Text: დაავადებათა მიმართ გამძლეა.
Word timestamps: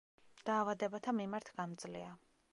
დაავადებათა 0.45 1.13
მიმართ 1.17 1.51
გამძლეა. 1.59 2.11